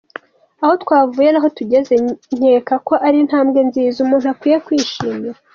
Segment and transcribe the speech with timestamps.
[0.63, 1.93] Aho twavuye naho tugeze
[2.39, 5.37] nyekako ari intambwe nziza umuntu akwiye kwishimira.